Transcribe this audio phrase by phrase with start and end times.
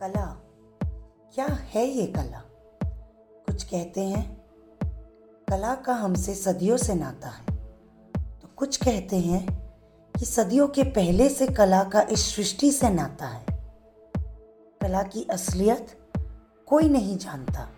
[0.00, 0.24] कला?
[1.34, 2.42] क्या है ये कला?
[3.46, 4.24] कुछ कहते हैं,
[5.48, 7.56] कला का हमसे सदियों से नाता है।
[8.40, 9.46] तो कुछ कहते हैं
[10.14, 13.44] कि सदियों के पहले से कला का इस सृष्टि से नाता है।
[14.80, 15.96] कला की असलियत
[16.68, 17.68] कोई नहीं जानता,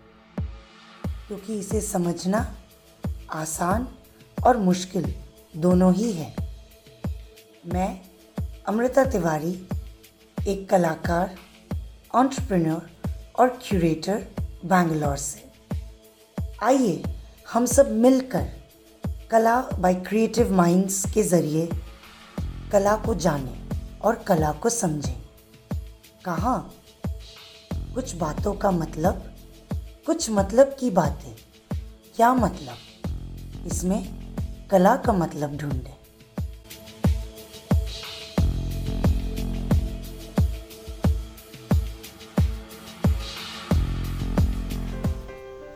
[1.27, 2.45] क्योंकि इसे समझना
[3.31, 3.87] आसान
[4.37, 5.13] और मुश्किल
[5.57, 6.33] दोनों ही है।
[7.65, 8.01] मैं
[8.67, 9.67] अमृता तिवारी,
[10.47, 11.35] एक कलाकार
[12.15, 12.89] ऑन्टरप्रेन्योर
[13.39, 14.27] और क्यूरेटर
[14.65, 15.51] बैंगलोर से।
[16.63, 17.03] आइए,
[17.53, 18.49] हम सब मिलकर
[19.31, 21.69] कला बाय क्रिएटिव माइंड्स के ज़रिए
[22.71, 25.21] कला को जानें और कला को समझें।
[26.25, 26.73] कहाँ?
[27.75, 29.35] कुछ बातों का मतलब
[30.05, 31.35] कुछ मतलब की बातें।
[32.15, 32.75] क्या मतलब?
[33.67, 34.19] इसमें
[34.71, 35.98] कला का मतलब ढूंढें।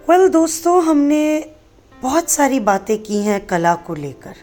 [0.09, 1.53] वेल well, दोस्तों हमने
[2.01, 4.33] बहुत सारी बातें की हैं कला को लेकर।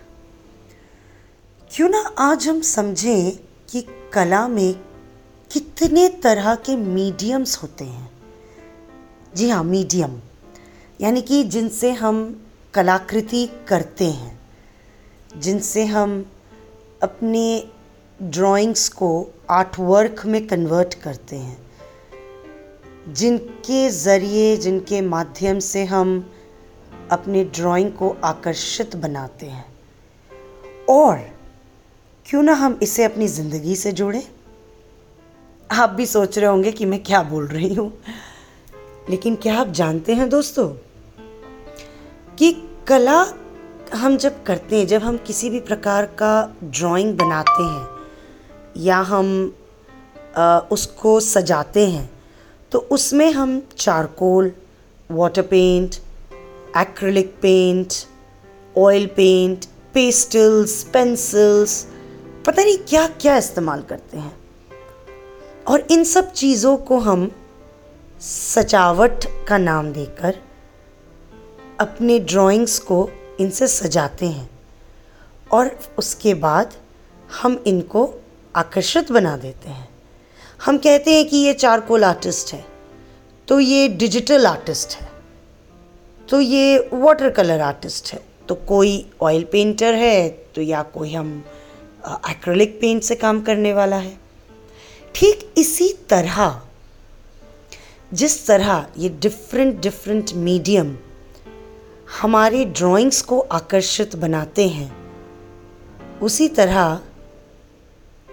[1.74, 3.32] क्यों ना आज हम समझें
[3.70, 4.74] कि कला में
[5.52, 8.10] कितने तरह के मीडियम्स होते हैं।
[9.34, 10.20] जी हाँ मीडियम
[11.00, 14.40] यानी कि जिनसे हम कलाकृति करते हैं
[15.36, 16.32] जिनसे हम
[17.02, 17.68] अपने
[18.22, 21.69] ड्राइंग्स को आर्ट वर्क में कन्वर्ट करते हैं।
[23.08, 26.32] जिनके ज़रिए जिनके माध्यम से हम
[27.10, 29.64] अपने ड्राइंग को आकर्षित बनाते हैं।
[30.88, 31.18] और
[32.26, 34.22] क्यों ना हम इसे अपनी ज़िंदगी से जोड़ें?
[35.70, 37.92] आप भी सोच रहे होंगे कि मैं क्या बोल रही हूँ।
[39.10, 40.68] लेकिन क्या आप जानते हैं दोस्तों
[42.36, 43.26] कि कला
[43.94, 47.88] हम जब करते हैं जब हम किसी भी प्रकार का ड्राइंग बनाते हैं
[48.76, 49.56] या हम
[50.36, 52.19] आ, उसको सजाते हैं
[52.72, 54.52] तो उसमें हम charcoal
[55.10, 55.94] water paint
[56.76, 57.92] acrylic paint
[58.78, 59.64] oil paint
[59.94, 61.86] pastels pencils
[62.46, 64.36] पता नहीं क्या क्या इस्तेमाल करते हैं।
[65.68, 67.32] और इन सब चीज़ों को हम
[68.20, 70.38] सजावट का नाम देकर
[71.80, 74.50] अपने ड्राइंग्स को इनसे सजाते हैं
[75.52, 76.74] और उसके बाद
[77.42, 78.14] हम इनको
[78.56, 79.89] आकर्षित बना देते हैं।
[80.60, 82.64] हम कहते हैं कि ये चारकोल आर्टिस्ट है
[83.48, 85.08] तो ये डिजिटल आर्टिस्ट है
[86.28, 91.32] तो ये वाटर कलर आर्टिस्ट है तो कोई ऑयल पेंटर है तो या कोई हम
[92.30, 94.18] एक्रेलिक पेंट से काम करने वाला है।
[95.14, 96.60] ठीक इसी तरह,
[98.12, 100.96] जिस तरह ये डिफरेंट डिफरेंट मीडियम
[102.20, 104.90] हमारे ड्राइंग्स को आकर्षित बनाते हैं,
[106.22, 107.00] उसी तरह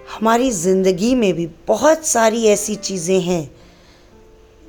[0.08, 3.50] हमारी ज़िंदगी में भी बहुत सारी ऐसी चीज़ें हैं,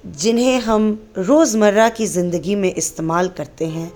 [0.05, 3.91] जिन्हें हम रोज़मर्रा की ज़िंदगी में इस्तेमाल करते हैं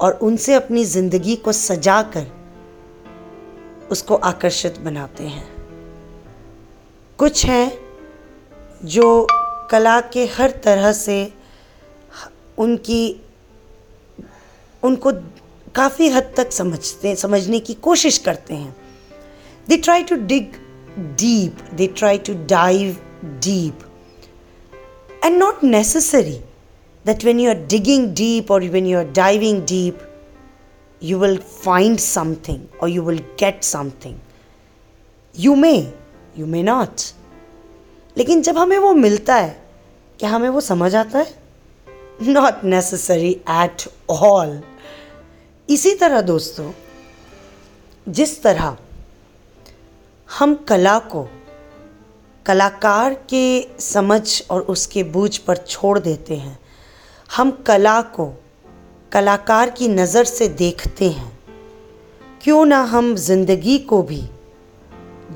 [0.00, 2.26] और उनसे अपनी ज़िंदगी को सजा कर
[3.90, 5.48] उसको आकर्षित बनाते हैं।
[7.18, 7.72] कुछ हैं
[8.84, 9.26] जो
[9.70, 11.32] कला के हर तरह से
[12.58, 13.20] उनकी,
[14.82, 15.12] उनको
[15.74, 18.74] काफ़ी हद तक समझते, समझने की कोशिश करते हैं।
[19.67, 20.59] They try to dig
[21.15, 22.99] deep, they try to dive
[23.39, 23.83] deep.
[25.23, 26.41] And not necessary
[27.05, 30.01] that when you are digging deep or when you are diving deep,
[30.99, 34.19] you will find something or you will get something.
[35.35, 35.93] You may,
[36.35, 37.13] you may not.
[38.17, 39.49] लेकिन जब हमें वो मिलता है
[40.19, 44.59] क्या हमें वो समझ आता है नॉट नेसेसरी एट ऑल
[45.69, 46.71] इसी तरह दोस्तों
[48.17, 48.77] जिस तरह
[50.38, 51.22] हम कला को
[52.46, 56.58] कलाकार के समझ और उसके बूझ पर छोड़ देते हैं।
[57.36, 58.26] हम कला को
[59.12, 61.38] कलाकार की नज़र से देखते हैं।
[62.42, 64.22] क्यों ना हम ज़िंदगी को भी,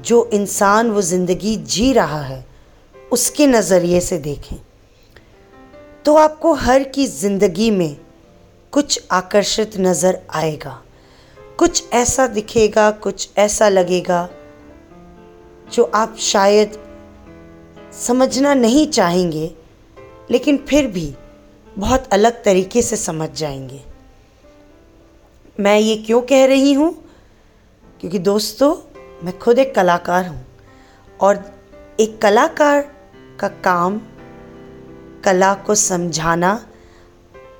[0.04, 2.44] जो इंसान वो ज़िंदगी जी रहा है,
[3.12, 4.56] उसके नज़रिए से देखें।
[6.05, 7.96] तो आपको हर की ज़िंदगी में
[8.72, 10.82] कुछ आकर्षित नज़र आएगा।
[11.58, 14.28] कुछ ऐसा दिखेगा, कुछ ऐसा लगेगा
[15.73, 16.88] जो आप शायद
[17.93, 19.55] समझना नहीं चाहेंगे,
[20.31, 21.15] लेकिन फिर भी
[21.79, 23.81] बहुत अलग तरीके से समझ जाएँगे।
[25.61, 27.05] मैं ये क्यों कह रही हूँ?
[28.00, 28.76] क्योंकि दोस्तों,
[29.26, 30.47] मैं खुद एक कलाकार हूँ
[31.20, 31.55] और
[32.00, 32.93] एक कलाकार
[33.41, 34.00] का काम
[35.25, 36.67] कला को समझाना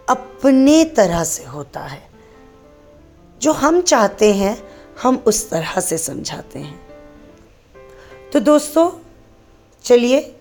[0.09, 2.09] अपने तरह से होता है।
[3.41, 4.69] जो हम चाहते हैं,
[5.03, 6.88] हम उस तरह से समझाते हैं।
[8.33, 8.91] तो दोस्तों,
[9.85, 10.35] चलिए,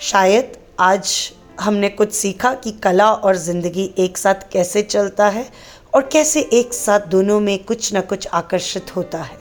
[0.00, 5.46] शायद आज हमने कुछ सीखा कि कला और ज़िंदगी एक साथ कैसे चलता है
[5.94, 9.38] और कैसे एक साथ दोनों में कुछ ना कुछ आकर्षित होता है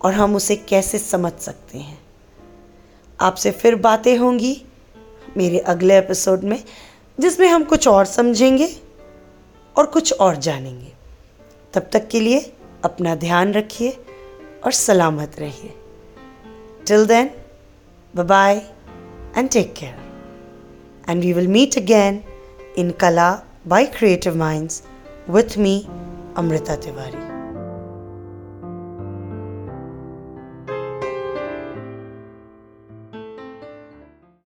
[0.00, 1.98] और हम उसे कैसे समझ सकते हैं।
[3.20, 4.54] आपसे फिर बातें होंगी
[5.36, 6.62] मेरे अगले एपिसोड में,
[7.18, 8.68] जिसमें हम कुछ और समझेंगे
[9.76, 10.92] और कुछ और जानेंगे।
[11.74, 12.40] तब तक के लिए
[12.84, 13.96] अपना ध्यान रखिए
[14.64, 15.74] और सलामत रहिए।
[16.84, 17.32] Till then,
[18.14, 18.66] bye bye
[19.34, 19.96] and take care.
[21.06, 22.24] And we will meet again
[22.76, 24.82] in Kala by Creative Minds
[25.26, 25.88] with me,
[26.36, 27.31] Amrita Tiwari.